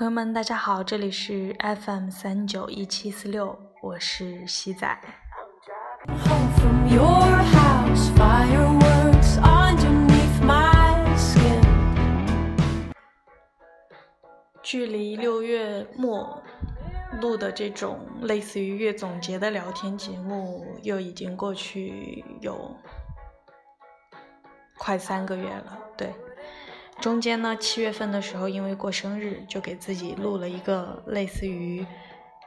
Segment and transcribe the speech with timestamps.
[0.00, 4.98] 朋友们，大家好，这里是 FM 三九一七四六，我是西仔。
[6.06, 7.04] Home from your
[7.52, 11.62] house, fireworks underneath my skin.
[14.62, 16.42] 距离六月末
[17.20, 22.74] 录的这种类似于月总结的聊天节目，又已经过去有
[24.78, 25.78] 快三个月了。
[25.94, 26.14] 对，
[27.00, 31.86] 中间呢，七月份的时候，因为过生日，就给自己录了一个类似于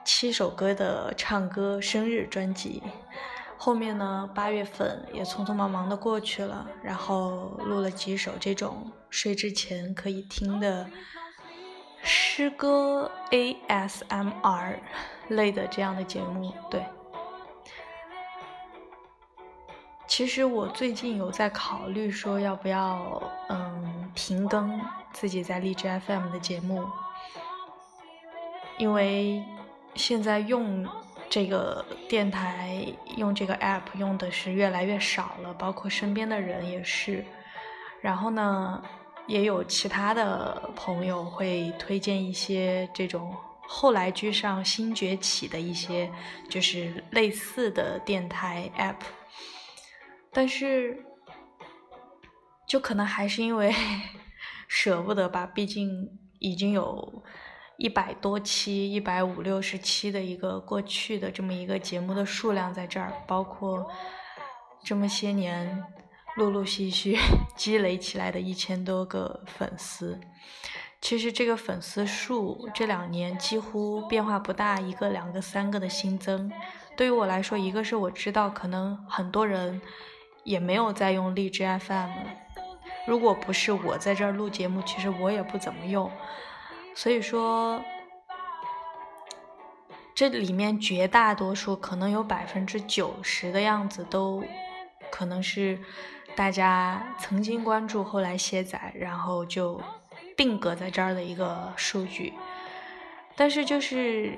[0.05, 2.84] 七首歌的唱歌生日专辑。
[3.58, 10.88] 后面呢，八月份也匆匆忙忙的过去了，然后录了几首这种睡之前可以听的
[12.03, 14.80] 诗歌 ASMR
[15.30, 16.53] 类的这样的节目。
[16.70, 16.85] 对，
[20.16, 23.19] 其实我最近有在考虑说要不要
[23.50, 24.80] 嗯停更
[25.11, 26.86] 自己在荔枝 FM 的节目，
[28.78, 29.44] 因为
[29.95, 30.88] 现在用。
[31.30, 32.86] 这个电台
[33.17, 37.25] 用这个 app 用的是越来越少了，包括身边的人也是。
[38.02, 38.83] 然后呢，
[39.25, 46.08] 也有其他的朋友会推荐一些这种后来居上新崛起的一些
[46.48, 48.98] 就是类似的电台 app，
[50.34, 51.06] 但是
[52.67, 53.73] 就可能还是因为
[54.67, 57.23] 舍不得吧，毕竟已经有。
[57.76, 63.89] 一百多期，一百五六十期的一个过去的这么一个节目的数量在这儿，包括
[64.84, 65.84] 这么些年
[66.38, 67.17] 陆陆续续
[67.58, 70.22] 积累起来的一千多个粉丝。
[71.02, 76.52] 其实这个粉丝数这两年几乎变化不大，一个、两个、三个的新增。
[76.95, 79.81] 对于我来说，一个是我知道可能很多人
[80.44, 82.11] 也没有在用荔枝 FM，
[83.08, 86.11] 如果不是我在这儿录节目，其实我也不怎么用。
[86.95, 87.81] 所以说，
[90.14, 94.43] 这里面绝大多数可能有百分之九十的样子，都
[95.09, 95.80] 可能是
[96.36, 99.81] 大家曾经关注，后来卸载，然后就
[100.36, 102.33] 定格在这儿的一个数据。
[103.36, 104.37] 但是就是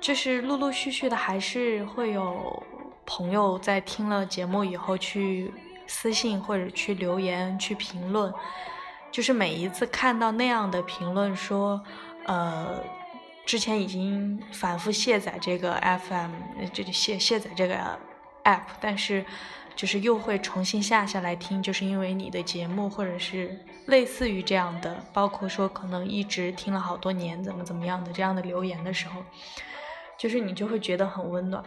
[0.00, 2.62] 就是陆陆续续的，还是会有
[3.06, 5.52] 朋友在听了节目以后去
[5.86, 8.32] 私信或者去留言去评论。
[9.10, 11.80] 就是每一次看到那样的评论说，
[12.26, 12.82] 呃，
[13.46, 15.74] 之前已经反复卸载这个
[16.08, 16.30] FM，
[16.72, 17.76] 这里卸卸载这个
[18.42, 19.24] app，但是
[19.76, 23.56] 就是又会重新下下来听，就是因为你的节目或者是
[23.86, 29.22] 类似于这样的，包括说可能一直听了好多年，怎么怎么样的这样的留言的时候，
[30.18, 31.62] 就是你就会觉得很温暖，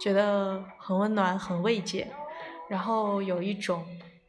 [0.00, 2.10] 觉得很温暖，很慰藉，
[2.68, 3.84] 然后有一种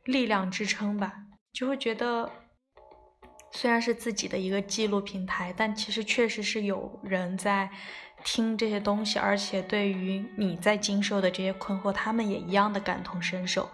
[0.06, 1.14] 力量支撑吧。
[1.54, 2.30] 就会觉得，
[3.52, 7.70] 虽然是自己的一个记录平台，但其实确实是有人在
[8.24, 13.70] 听这些东西，而且对于你在经受的这些困惑，他们也一样的感同身受。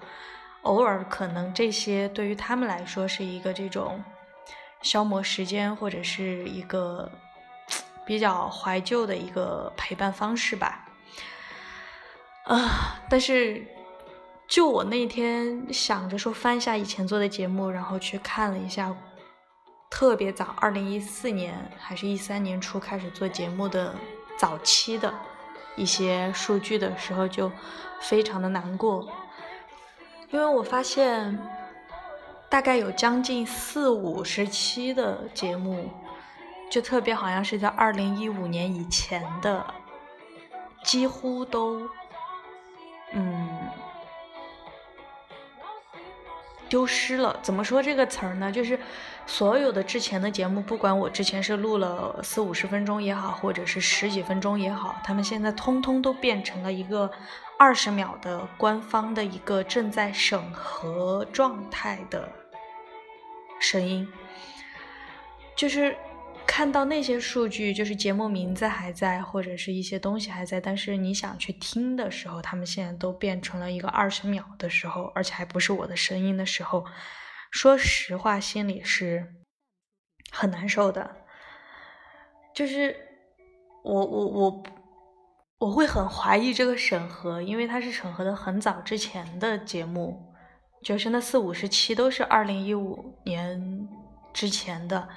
[0.64, 4.04] 偶尔可能这些对于他们来说是一个这种
[4.82, 7.12] 消磨时间，或者是一个
[8.06, 10.87] 比较怀旧的一个陪伴方式吧。
[12.48, 13.66] 啊，但是。
[14.50, 18.96] 就我那天想着说翻一下以前做的节目，然后去看了一下，
[19.90, 23.94] 特别早，二零一四年还是一三年初开始做节目的
[24.40, 25.14] 早期的
[25.76, 27.52] 一些数据的时候，就
[28.00, 29.06] 非常的难过，
[30.32, 31.38] 因为我发现
[32.48, 35.90] 大概有将近四五十期的节目，
[36.72, 39.74] 就特别好像是在二零一五年以前的，
[40.86, 41.82] 几乎都，
[43.14, 43.50] 嗯。
[46.70, 48.52] 丢失了，怎么说这个词儿呢？
[48.52, 48.78] 就是
[49.26, 57.10] 所有的之前的节目，不管我之前是录了四五十分钟也好，或者是十几分钟也好，他们现在通通都变成了一个
[57.58, 62.30] 二十秒的官方的一个正在审核状态的
[63.62, 64.06] 声音，
[65.56, 65.96] 就是。
[66.48, 76.84] 看到那些数据，就是节目名字还在，或者是一些东西还在，但是你想去听的时候，他们现在都变成了一个二十秒的时候，而且还不是我的声音的时候，
[77.52, 79.36] 说实话，心里是
[80.32, 81.18] 很难受的。
[82.56, 82.96] 就是
[83.84, 84.64] 我我我
[85.60, 90.34] 我会很怀疑这个审核，因为它是审核的很早之前的节目，
[90.82, 93.88] 就是那四五十期都是二零一五年
[94.34, 95.08] 之前的，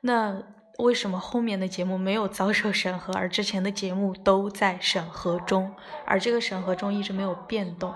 [0.00, 0.42] 那。
[0.78, 5.74] 为什么后面的节目没有遭受审核，而之前的节目都在审核中，
[6.06, 7.92] 而这个审核中一直没有变动？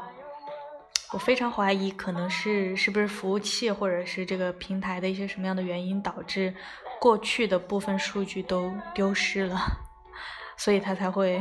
[1.12, 6.52] 我非常怀疑，可能是是不是服务器或者是这个平台的一些什么样的原因导致
[7.00, 9.60] 过去的部分数据都丢失了，
[10.58, 11.40] 所以他才会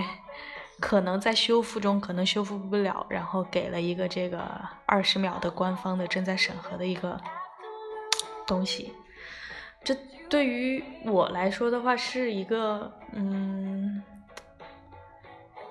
[0.79, 4.43] 可能在修复中可能修复不了，然后给了一个这个
[4.85, 7.19] 二十秒的官方的正在审核的一个
[8.45, 8.93] 东西。
[9.83, 9.97] 这
[10.31, 14.01] 对于我来说的话，是一个嗯，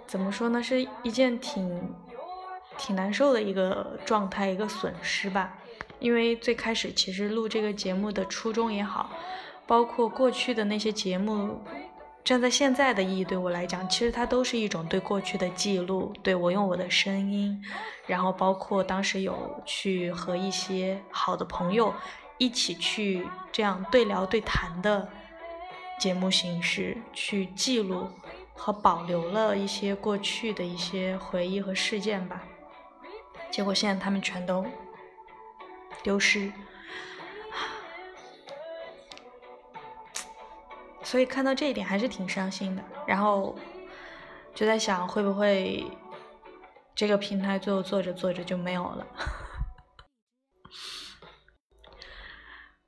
[0.07, 1.95] 怎么说呢，是一件挺
[2.77, 5.57] 挺难受的一个状态，一个损失吧。
[5.99, 9.09] 因为最开始其实录这个节目的初衷也好，
[9.67, 11.63] 包括过去的那些节目，
[12.23, 16.13] 站在现在的意义对我来讲，其实它都是一种对过去的记录。
[16.23, 17.59] 对我用我的声音，
[18.07, 21.95] 然后包括当时有去和一些好的朋友
[22.41, 25.09] 一起去这样对聊对谈的
[25.99, 28.09] 节目形式，去记录
[28.55, 32.43] 和保留了一些过去的一些回忆和事件吧。
[33.51, 34.67] 结果现在他们全都。
[36.03, 36.51] 丢失，
[41.03, 42.83] 所以看到这一点还是挺伤心的。
[43.07, 43.55] 然后
[44.55, 45.87] 就在想，会不会
[46.95, 49.07] 这个平台最后做着做着就没有了？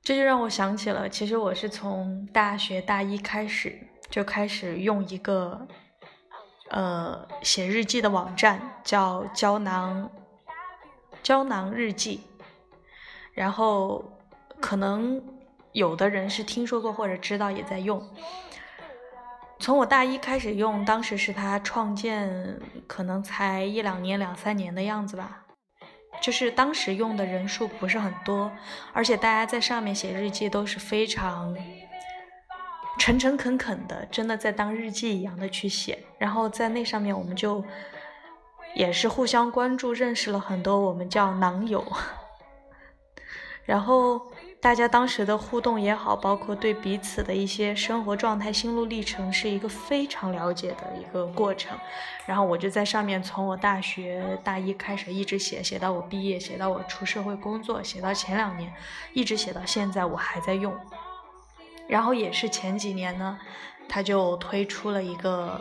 [0.03, 5.65] 这就让我想起了，其实我是从大学大一开始就开始用一个
[6.69, 10.11] 呃写日记的网站，叫胶囊
[11.23, 12.19] 胶囊日记。
[13.31, 14.03] 然后，
[14.59, 15.23] 可能
[15.71, 18.05] 有的人是听说过或者知道，也在用。
[19.59, 25.42] 从我大一开始用，当时是他创建，可能才一两年、两三年的样子吧。
[26.23, 28.49] 就是当时用的人数不是很多，
[28.93, 31.53] 而且大家在上面写日记都是非常
[32.97, 35.99] 诚诚恳恳的，真的在当日记一样的去写。
[36.17, 37.61] 然后在那上面，我们就
[38.73, 41.85] 也是互相关注，认识了很多我们叫“囊友”。
[43.65, 44.31] 然后
[44.63, 51.77] 大家当时的互动也好，包括对彼此的一些生活状态、心路历程，是一个非常了解的一个过程。
[52.25, 58.73] 然后我就在上面，从我大学大一开始一直写，写到我毕业，写到我出社会工作，写到前两年，
[59.11, 60.73] 一直写到现在，我还在用。
[61.89, 63.37] 然后也是前几年呢，
[63.89, 65.59] 他就推出了一个，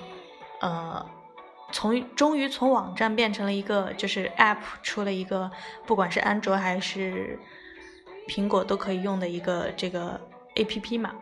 [0.61, 1.05] 呃，
[1.73, 5.51] 从终于从网站变成了一个就是 App，出了一个，
[5.87, 7.41] 不管是安卓还是。
[8.29, 10.21] 苹果都可以用的一个这个
[10.57, 11.15] A P P 嘛，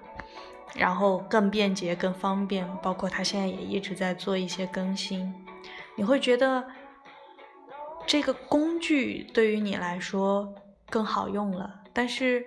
[0.75, 5.33] 然后更便捷、更方便，包括它现在也一直在做一些更新。
[5.97, 6.65] 你会觉得
[8.07, 10.55] 这个工具对于你来说
[10.89, 12.45] 更好用了，但是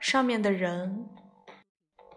[0.00, 1.08] 上面的人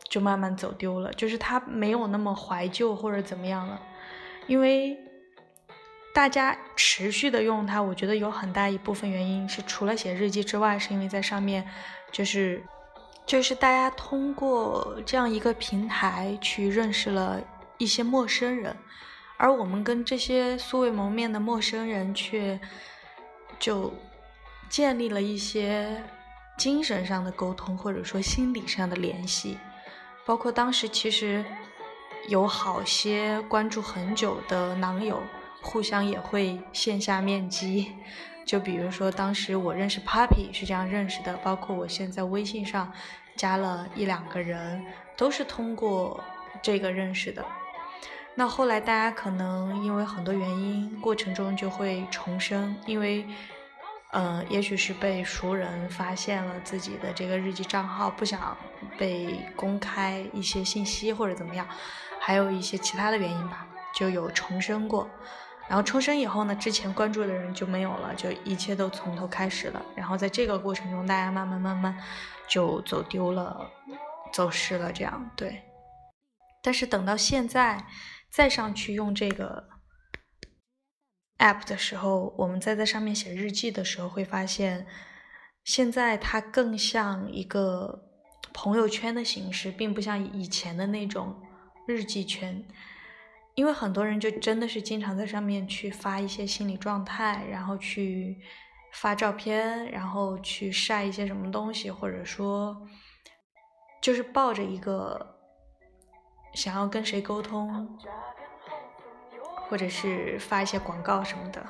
[0.09, 3.81] 就慢慢走丢了，就是它没有那么怀旧或者怎么样了，
[4.47, 4.97] 因为。
[6.13, 11.65] 大家持续的用它，我觉得有很大一部分原因是除了写日记之外，是因为在上面，
[12.11, 12.63] 就是
[13.25, 17.39] 就是大家通过这样一个平台去认识了
[17.77, 18.75] 一些陌生人，
[19.37, 22.59] 而我们跟这些素未谋面的陌生人却
[23.59, 23.93] 就
[24.67, 26.03] 建立了一些
[26.57, 29.57] 精神上的沟通，或者说心理上的联系，
[30.25, 31.45] 包括当时其实
[32.27, 35.21] 有好些关注很久的囊友。
[35.61, 37.93] 互相也会线下面基，
[38.45, 42.91] 就比如说当时我认识 Papi 是这样认识的，包括我现在微信上
[43.35, 44.83] 加了一两个人，
[45.15, 46.23] 都是通过
[46.61, 47.45] 这个认识的。
[48.35, 53.25] 那后来大家可能因为很多原因，过程中就会重生，因为，
[54.11, 58.55] 呃，也许是被熟人发现了自己的这个日记账号，不想
[58.97, 61.67] 被公开一些信息或者怎么样，
[62.19, 65.09] 还有一些其他的原因吧，就有重生过。
[65.69, 69.79] 然后重生以后呢，之前关注的人就没有了，就一切都从头开始了。
[69.95, 71.95] 然后在这个过程中，大家慢慢慢慢
[72.47, 73.69] 就走丢了，
[74.33, 75.61] 走失了，这样对。
[76.63, 77.85] 但是等到现在
[78.31, 79.69] 再上去用这个
[81.37, 84.87] app 的时候，我们再在上面写日记的时候，会发现
[85.63, 88.09] 现在它更像一个
[88.51, 91.39] 朋友圈的形式，并不像以前的那种
[91.85, 92.65] 日记圈。
[93.59, 98.37] 因为很多人就真的是经常在上面去发一些心理状态，然后去
[98.93, 102.87] 发照片，然后去晒一些什么东西，或者说
[104.01, 105.35] 就是抱着一个
[106.53, 107.99] 想要跟谁沟通，
[109.67, 111.61] 或者是发一些广告什么的，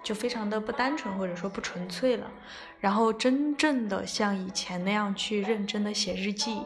[0.00, 2.30] 就非常的不单纯或者说不纯粹了。
[2.78, 6.62] 然后真正的像以前那样去认真的写日记，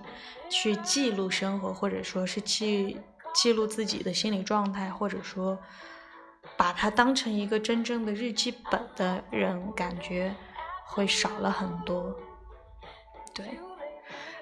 [0.51, 2.99] 去记录生活，或者说是去。
[3.37, 5.59] 记录自己的心理状态，或者说
[6.57, 10.35] 把它当成一个真正的日记本的人，感觉
[10.87, 12.17] 会少了很多。
[13.35, 13.45] 对，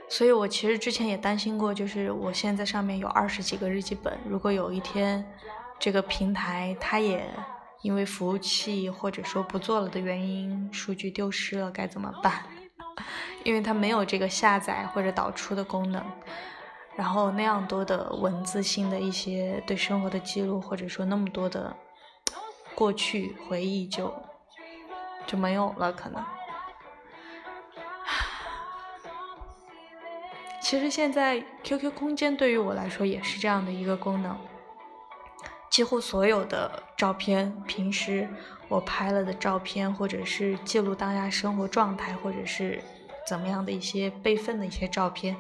[0.09, 5.27] 所以我其实之前也担心过，就是我现在上面有二十几个日记本，如果有一天
[5.81, 7.29] 这个平台它也
[7.83, 12.45] 因为服务器或者说不做了的原因，数据丢失了，该怎么办？
[13.43, 16.01] 因为它没有这个下载或者导出的功能，
[16.97, 21.75] 然后那样多的文字性的一些对生活的记录，或者说那么多的
[22.75, 24.15] 过去回忆就
[25.27, 26.25] 就没有了，可能。
[30.61, 34.35] 其实现在 QQ 空间对于我来说也是这样的一个功能，
[35.71, 38.27] 几乎所有的照片，平时
[38.69, 42.83] 我拍了的照片，或者是记录当下生活状态，或者是
[43.29, 45.37] 怎么样的一些备份的一些照片，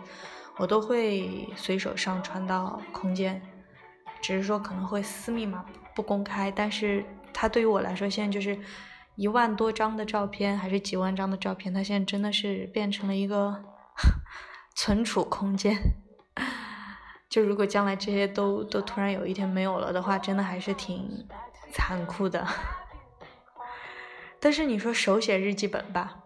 [0.57, 3.43] 我都会随手上传到空间，
[4.23, 6.51] 只是说可能会私密嘛，不公开。
[6.51, 8.59] 但是它对于我来说，现在就是
[9.17, 13.65] 一万多张的照片，还是几万张的照片，它现在真的是变成了一个。
[14.77, 15.79] 存储空间，
[17.31, 21.29] 就如果将来这些都都突然有一天没有了的话，真的还是挺
[21.71, 22.45] 残酷的。
[24.41, 26.25] 但是你说手写日记本吧，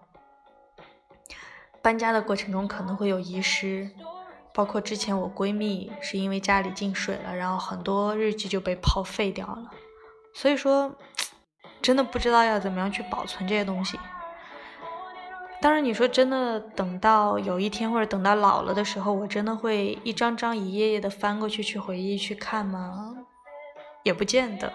[1.83, 3.91] 搬家的过程中可能会有遗失，
[4.59, 9.71] 包括之前我闺蜜是因为家里进水了，然后很多日记就被泡废掉了，
[10.35, 10.93] 所以说
[11.81, 13.97] 真的不知道要怎么样去保存这些东西。
[15.61, 23.15] 当然，你说真的，等到有一天或者等到老了的时候，我真的会一张张一页页的翻过去去回忆去看吗？
[24.03, 24.73] 也不见得，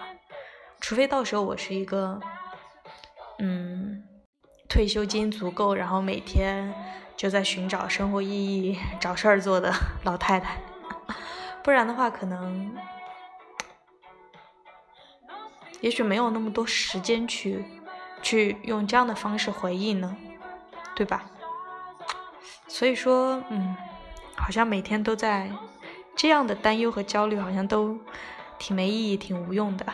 [0.80, 2.18] 除非到时候我是一个，
[3.38, 4.02] 嗯，
[4.66, 6.74] 退休金足够，然后每天
[7.16, 10.58] 就在寻找生活意义、找事儿做的老太太，
[11.62, 12.74] 不然的话，可能
[15.80, 17.64] 也许没有那么多时间去
[18.22, 20.16] 去用这样的方式回忆呢。
[20.96, 21.24] 对吧？
[22.68, 23.76] 所以说，嗯，
[24.36, 25.50] 好像每天都在
[26.14, 27.98] 这样的担忧和焦虑，好像都
[28.60, 29.84] 挺没意义、挺无用的。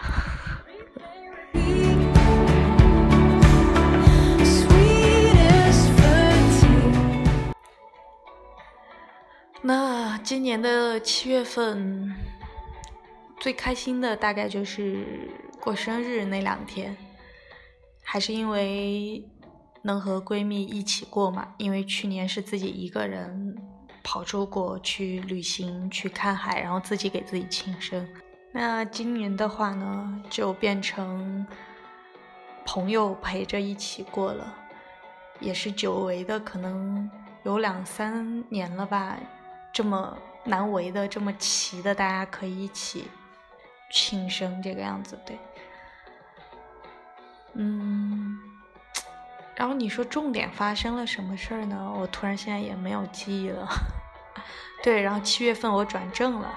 [10.23, 12.15] 今年的七月份，
[13.39, 15.29] 最开心的大概就是
[15.61, 16.97] 过生日那两天，
[18.03, 19.25] 还是因为。
[19.83, 21.55] 能和闺蜜一起过嘛？
[21.57, 23.57] 因为去年是自己一个人
[24.03, 28.07] 跑出国去旅行，去看海，然后自己给自己庆生。
[28.53, 31.47] 那今年的话呢，就变成
[32.67, 34.55] 朋友陪着一起过了，
[35.41, 37.11] 也是久违的，可能
[37.45, 39.19] 有两三年了吧，
[39.81, 43.09] 这么难为的，这么齐的，大家可以一起
[43.91, 45.39] 庆生这个样子，对，
[47.55, 48.39] 嗯。
[49.57, 51.95] 然后你说重点发生了什么事儿呢？
[51.99, 53.67] 我突然现在也没有记忆了。
[54.85, 56.55] 对，然后七月份我转正了，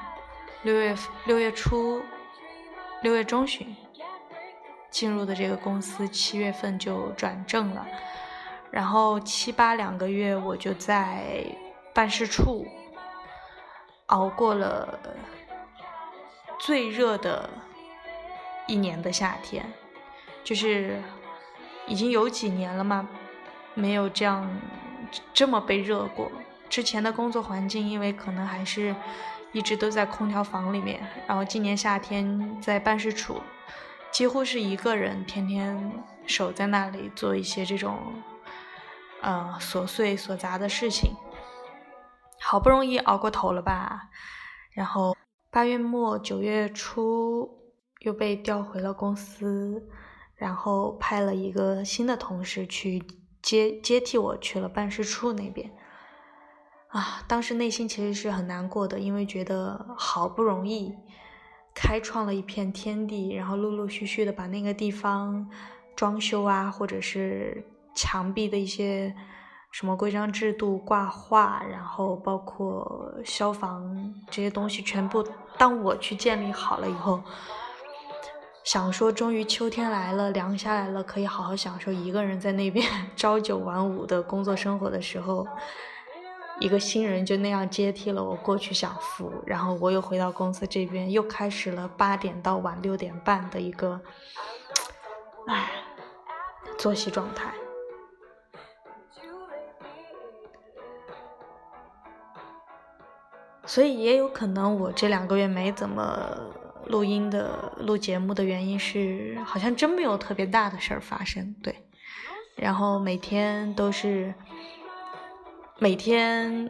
[0.63, 0.93] 六月
[1.25, 2.01] 六月初，
[3.03, 3.73] 六月中旬
[4.91, 7.87] 进入的这个公司，七月份就转正了。
[8.69, 11.45] 然后七八两个月我就在
[11.93, 12.67] 办事处
[14.07, 14.99] 熬过了
[16.59, 17.49] 最热的
[18.67, 19.65] 一年的夏天，
[20.43, 21.01] 就是。
[21.85, 23.05] 已经有几年了嘛，
[23.73, 24.49] 没有这样
[25.33, 26.31] 这么被热过。
[26.69, 28.95] 之前的工作环境，因为可能还是
[29.51, 33.41] 一直都在空调房里面，然后今年夏天在办事处，
[34.11, 35.91] 几乎是一个人天天
[36.25, 37.99] 守在那里做一些这种
[39.19, 41.11] 呃琐碎琐杂的事情。
[42.43, 44.09] 好不容易熬过头了吧，
[44.71, 45.15] 然后
[45.49, 47.49] 八月末九月初
[47.99, 49.89] 又被调回了公司。
[50.35, 53.01] 然后派了一个新的同事去
[53.41, 55.71] 接接替我去了办事处那边，
[56.89, 60.93] 啊，当时内心其实是很难过的，因为觉得好不容易
[61.73, 65.49] 开创了一片天地，然后陆陆续续的把那个地方
[65.95, 69.15] 装修啊，或者是墙壁的一些
[69.73, 75.27] 什么规章制度挂画，然后包括消防这些东西全部，
[75.57, 77.19] 当我去建立好了以后。
[78.63, 82.87] 想说，终于秋天来了，凉下来了，可以好好享受一个人在那边
[83.17, 85.47] 朝九晚五的工作生活的时候，
[86.59, 93.99] 一个新人就那样接替了我过去享福，然后我又回到公司这边，又开始了八点到晚六点半的一个，
[95.47, 95.71] 唉，
[96.77, 97.51] 作息状态。
[103.73, 106.05] 所以也有可能我这两个月没怎么。
[106.87, 111.73] 录音的录节目的原因是，好像真没有特别大的事儿发生，对。
[112.57, 114.33] 然后每天都是
[115.79, 116.69] 每天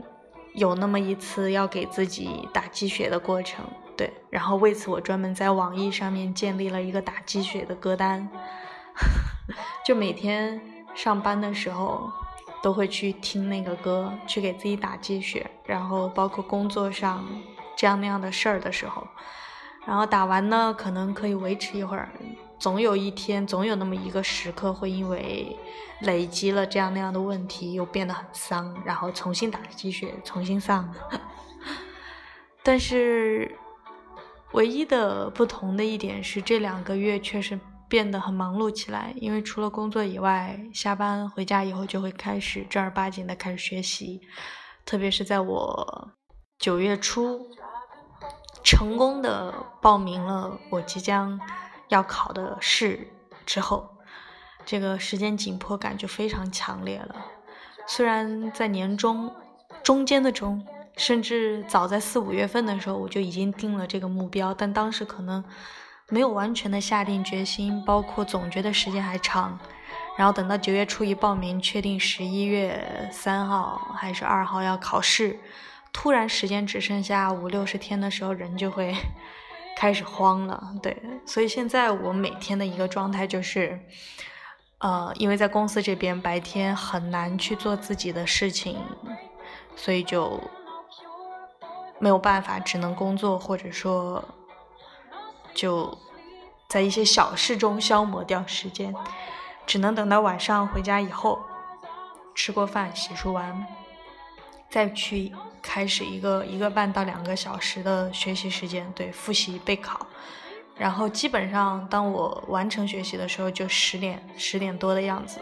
[0.54, 3.66] 有那么一次要给自己打鸡血的过程，
[3.98, 8.30] 对，然后为此我专门在网易上面建立了一个打鸡血的歌单，
[9.84, 10.62] 就每天
[10.94, 12.08] 上班的时候
[12.64, 17.28] 都会去听那个歌，去给自己打鸡血，然后包括工作上
[17.76, 19.06] 这样那样的事儿的时候，
[19.86, 22.10] 然后打完呢，可能可以维持一会儿，
[22.58, 25.60] 总有一天，总有那么一个时刻会因为
[26.00, 30.90] 累积了这样那样的问题，又变得很丧，然后重新打鸡血，重新丧。
[32.64, 33.54] 但是
[34.54, 37.60] 唯一的不同的一点是，这两个月确实
[37.94, 44.20] 变得很忙碌起来，因为除了工作以外，下班回家以后就会开始正儿八经的开始学习，
[44.84, 46.10] 特别是在我
[46.58, 47.48] 九月初
[48.64, 51.40] 成功的报名了我即将
[51.90, 53.08] 要考的试
[53.46, 53.88] 之后，
[54.66, 57.24] 这个时间紧迫感就非常强烈了。
[57.86, 59.32] 虽然在年中
[59.84, 60.66] 中间的中，
[60.98, 65.44] 甚至早在四五月份的时候，我就已经定了这个目标，但当时可能
[66.10, 69.58] 没有完全的下定决心，包括总觉得时间还长。
[70.16, 75.40] 然后等到九月初一报名，确定十一月三号还是二号要考试，
[75.92, 78.96] 突然时间只剩下五六十天的时候，人就会
[79.76, 80.76] 开始慌了。
[80.84, 80.96] 对，
[81.26, 83.80] 所以现在我每天的一个状态就是，
[84.78, 88.78] 呃，因为在公司这边白天很难去做自己的事情，
[89.76, 90.40] 所以就
[91.98, 94.24] 没有办法，只能工作，或者说
[95.54, 95.98] 就
[96.68, 98.94] 在一些小事中消磨掉时间，
[99.66, 101.40] 只能等到晚上回家以后，
[102.34, 103.66] 吃过饭、洗漱完，
[104.70, 105.32] 再去
[105.62, 110.08] 开始一个一个半到两个小时的学习时间，对，复习备考。
[110.76, 115.40] 然后基本上，当我完成学习的时候，就十点十点多的样子。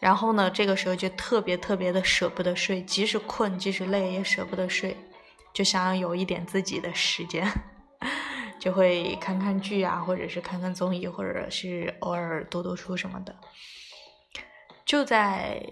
[0.00, 4.96] 然后呢，这个时候就特别特别的舍不得睡，即使困，即使累，也舍不得睡，
[5.52, 7.46] 就想要有一点自己的时间，
[8.64, 13.36] 就会看看剧啊，或者是看看综艺，或者是偶尔读读书什么的。
[14.86, 15.62] 就在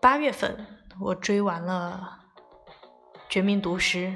[0.00, 0.64] 八月份，
[1.00, 2.20] 我追完了
[3.28, 4.06] 《绝命毒师》，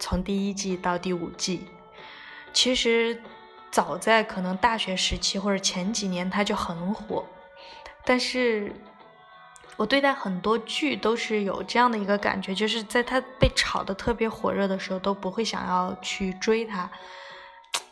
[0.00, 1.68] 从第一季到第五季。
[2.52, 3.22] 其实
[3.70, 7.24] 早在可能大学时期或者前几年，它就很火。
[8.04, 8.72] 但是
[9.78, 16.90] 我对待很多剧都是有这样的一个感觉，就是在它被炒得特别火热的时候，都不会想要去追它。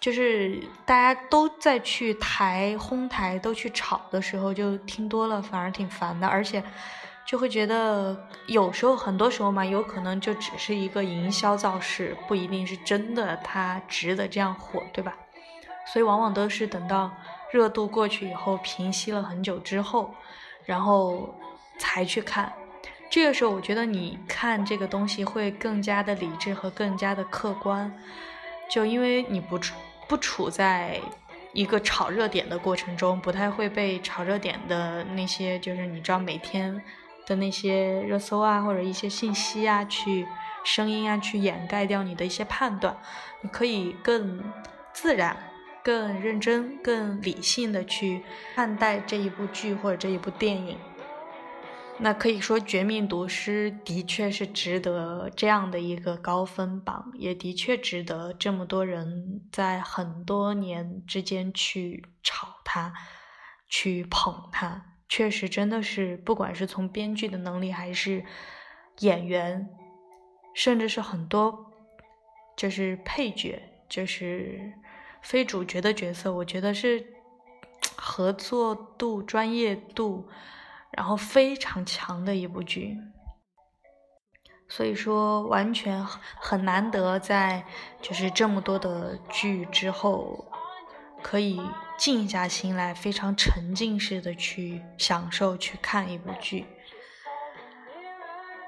[0.00, 6.60] 就是大家都在去抬哄抬，都去炒的时候，就听多了反而挺烦的，而且
[7.24, 8.16] 就会觉得
[8.48, 15.14] 有时候很多时候嘛，有可能就只是一个营销造势，不一定是真的它值得这样火，对吧？
[15.92, 17.12] 所以往往都是等到
[17.52, 20.12] 热度过去以后，平息了很久之后，
[20.64, 21.32] 然后
[21.78, 22.52] 才去看。
[23.08, 27.92] 这个时候，我觉得你看这个东西会更加的理智和更加的客观，
[28.70, 29.74] 就因为你不处
[30.08, 31.00] 不处在
[31.52, 36.82] 一个炒热点的过程中，不太会被炒热点的那些，就是你知道每天
[37.26, 40.26] 的那些热搜啊，或者一些信息啊，去
[40.64, 42.96] 声音啊，去掩盖掉你的一些判断，
[43.40, 44.42] 你可以更
[44.92, 45.36] 自然。
[45.84, 48.24] 更认真、更理性的去
[48.56, 50.76] 看待这一部剧或者这一部电影，
[51.98, 62.92] 那可以说《绝命毒师》的确是值得这样的一个高分榜，也的确值得这么多人在很多年之间去炒它、
[63.68, 64.94] 去捧它。
[65.08, 68.24] 确实，真的是不管是从编剧的能力，还是
[69.00, 69.68] 演员，
[70.54, 71.72] 甚至是很多
[72.56, 74.72] 就是配角，就是。
[75.22, 77.04] 非主角的角色，我觉得是
[77.96, 80.28] 合作度、专业度，
[80.96, 82.96] 然后非常强的一部剧。
[84.68, 87.64] 所以说，完全很难得在
[88.02, 90.44] 就是这么多的剧之后，
[91.22, 91.60] 可以
[91.96, 96.66] 静下心来，非常沉浸式的去享受、去看一部剧。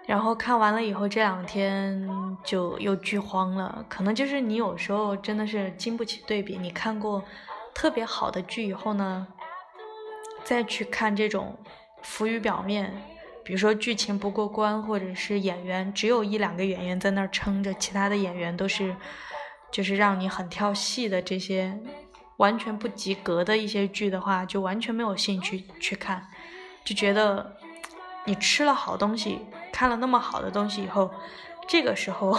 [0.06, 2.08] 然后看完了以后，这两天
[2.44, 3.84] 就又剧荒了。
[3.88, 6.56] 可能就是你有时候真的是经不起对比。
[6.56, 7.24] 你看过
[7.74, 9.26] 特别好的剧以后呢，
[10.44, 11.58] 再去看这种
[12.02, 12.92] 浮于表面，
[13.44, 18.94] 比如说剧情不过关，或者是演员只有一两个演员在那儿撑着，其他的演员都是
[19.70, 21.78] 就是让你很跳戏的这些
[22.36, 26.26] 完全不及格的一些剧的话，就完全没有兴趣去看，
[26.84, 27.56] 就觉得
[28.24, 29.40] 你吃了好东西。
[29.72, 31.08] 看了那么好的东西以后，
[31.68, 32.36] 这个时候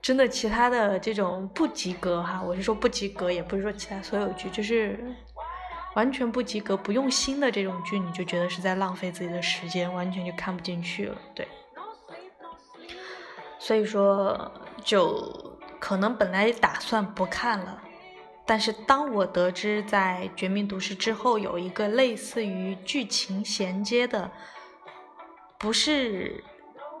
[0.00, 4.98] 真的其他的这种不及格哈，我是说不及格，也不是说其他所有剧，就是
[5.96, 11.16] 完全不及格、不用心的这种剧，你就觉得是在浪费自己的时间，完全就看不进去了。
[11.34, 11.48] 对，
[13.58, 14.52] 所以说
[14.84, 17.82] 就可能本来打算不看了，
[18.44, 24.30] 但是当我得知在《绝命毒师》之后有一个类似于剧情衔接的，
[25.58, 26.44] 不是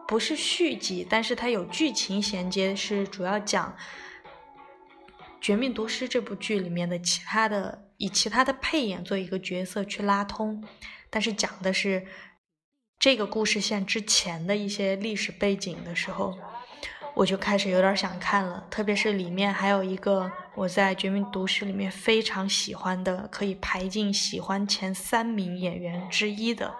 [0.08, 3.68] 不是续集，但是它有剧情衔接，是主要讲
[5.40, 10.62] 《绝命毒师》这部剧里面的其他的以其他的配演做一个角色去拉通，
[11.10, 12.06] 但是讲的是
[12.98, 16.36] 这个故事线之前的一些历史背景的时候。
[17.14, 26.74] 我就开始有点想看了，特别是里面还有一个我在《绝命毒师》里面非常喜欢的，可以排进喜欢前三名演员之一的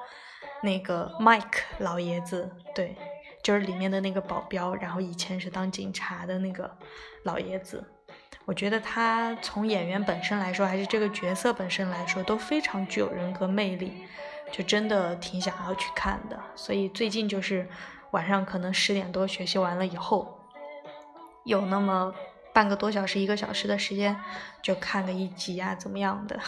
[0.62, 2.94] 那个 Mike 老爷子，对，
[3.42, 6.70] 就是里面的那个保镖，然后以前是当警察的那个
[7.24, 7.82] 老爷子。
[8.44, 14.04] 我觉得他从演员本身来说，还是这个角色本身来说，都非常具有人格魅力，
[14.52, 16.40] 就真的挺想要去看的。
[16.54, 17.68] 所以最近就是。
[18.12, 20.40] 晚上可能十点多学习完了以后，
[21.44, 22.14] 有那么
[22.54, 24.16] 半个多小时、一个小时的时间，
[24.62, 26.40] 就看个一集啊，怎么样的？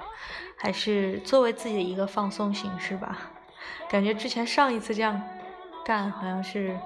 [0.58, 3.30] 还是作为自己的一个放松形式吧。
[3.88, 5.22] 感觉之前上一次这样
[5.84, 6.76] 干，好像是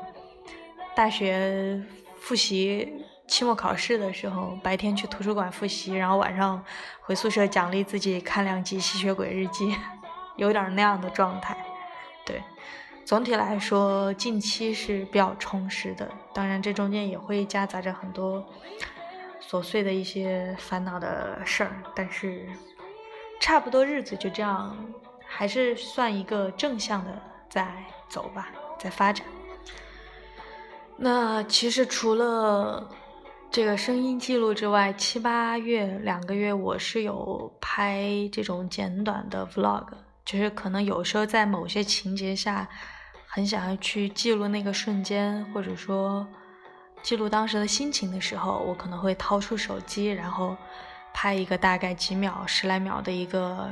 [0.94, 1.80] 大学
[2.18, 6.64] 复习期末考试的时候，白天去图书馆复习，然后晚上
[7.00, 9.66] 回宿舍奖励自己看两集《吸血鬼日记》，
[10.36, 11.56] 有点那样的状态，
[12.24, 12.42] 对。
[13.04, 16.10] 总体来说，近期是比较充实的。
[16.34, 18.44] 当然，这中间也会夹杂着很多
[19.40, 22.48] 琐碎的一些烦恼的事儿，但是
[23.40, 24.76] 差不多日子就这样，
[25.24, 27.72] 还是算一个正向的在
[28.08, 29.24] 走吧，在发展。
[30.96, 32.90] 那其实除了
[33.56, 39.86] 这个声音记录之外，七八月两个月我是有拍这种简短的 vlog，
[40.26, 42.68] 就是可能有时候在某些情节下。
[43.26, 46.28] 很想要去记录那个瞬间，或者说
[47.02, 50.54] 记录当时的心情的时候，我可能会掏出手机，然后
[51.14, 53.70] 拍一个大概几秒、十来秒的一个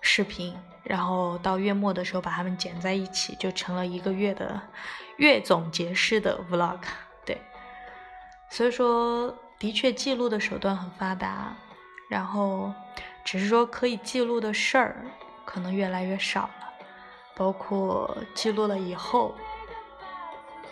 [0.00, 4.60] 视频，然后到月末的时候把它们剪在一起，就成了一个月的
[5.18, 6.80] 月总结式的 vlog。
[8.54, 11.56] 所以说的确记录的手段很发达，
[12.08, 12.72] 然后
[13.24, 15.04] 只是说可以记录的事儿
[15.44, 16.72] 可能越来越少了。
[17.34, 19.34] 包括记录了以后，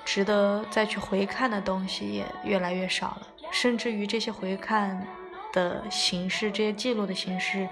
[0.05, 5.05] 值得再去回看的东西也越来越少了，甚至于这些回看
[5.53, 7.69] 的形式，这些记录的形式，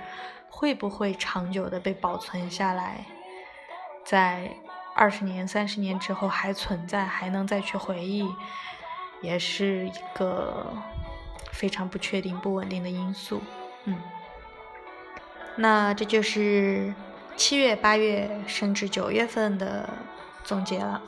[0.48, 3.04] 会不会长久的被保存下来，
[4.04, 4.50] 在
[4.96, 8.28] 二十年、三十年之后还存在，还能再去回忆，
[9.20, 10.66] 也是一个
[11.52, 13.40] 非常不确定、不稳定的因素。
[13.84, 13.98] 嗯，
[15.56, 16.92] 那这就是。
[17.36, 19.88] 七月、八月甚至九月份的
[20.44, 21.00] 总结了。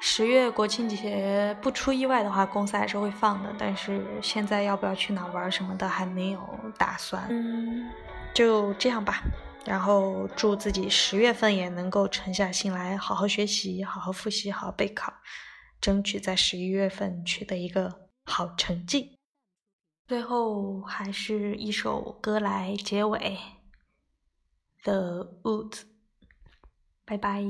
[0.00, 3.52] 十月国庆节不出意外的话，公司还是会放的。
[3.58, 6.40] 但是现在要不要去哪玩什么的还没有
[6.78, 7.26] 打算。
[7.28, 7.90] 嗯，
[8.32, 9.22] 就这样吧。
[9.66, 15.12] 然后祝自己十月份也能够沉下心来，好好学习，好好复习，好好备考，
[15.84, 19.18] 争取在十一月份取得一个好成绩。
[20.06, 23.38] 最后还是一首歌来结尾。
[24.82, 25.82] The Woods，
[27.04, 27.44] 拜拜。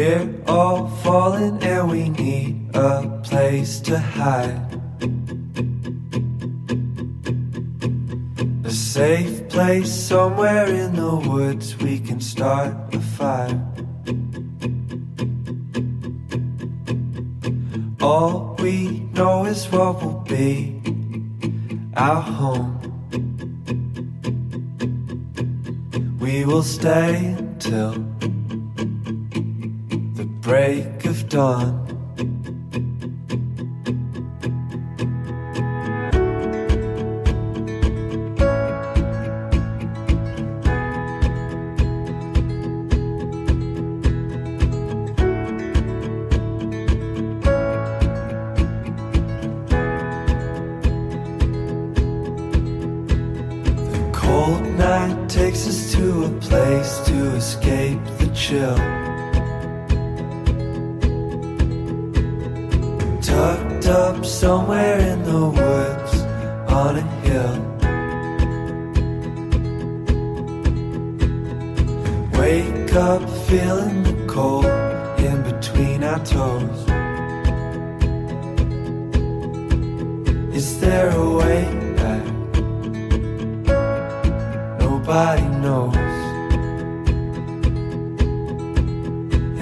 [0.00, 4.58] We're all falling and we need a place to hide.
[8.64, 13.60] A safe place somewhere in the woods we can start a fire.
[18.00, 20.80] All we know is what will be
[21.94, 22.72] our home.
[26.18, 28.09] We will stay until the
[30.50, 31.89] break of dawn.
[64.24, 66.22] Somewhere in the woods
[66.72, 67.56] on a hill.
[72.38, 74.66] Wake up feeling the cold
[75.18, 76.80] in between our toes.
[80.54, 81.64] Is there a way
[81.96, 82.24] back?
[84.80, 85.96] Nobody knows.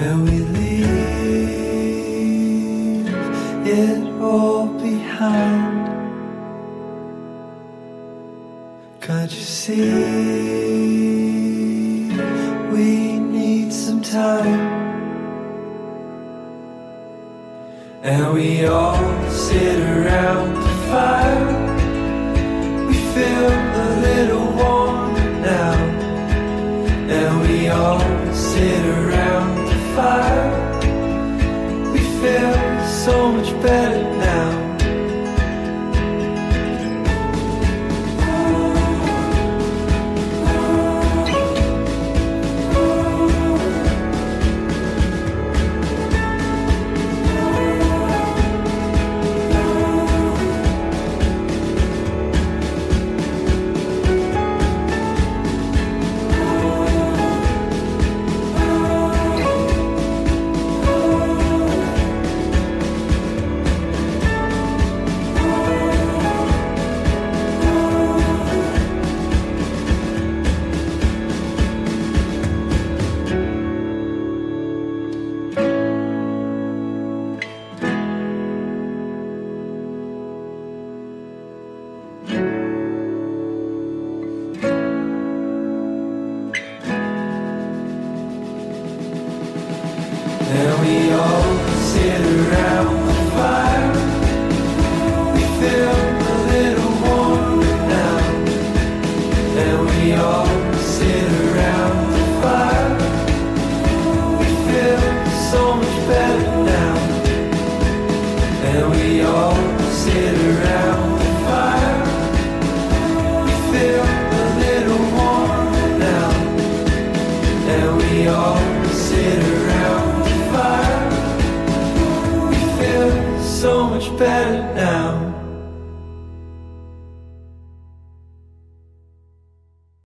[0.03, 0.99] And we leave
[3.66, 4.08] it
[5.18, 5.88] behind.
[9.00, 9.92] Can't you see?
[12.72, 14.61] We need some time.
[18.02, 21.46] And we all sit around the fire.
[22.87, 23.48] We feel
[23.85, 25.74] a little warmer now.
[27.16, 28.00] And we all
[28.33, 30.28] sit around the fire.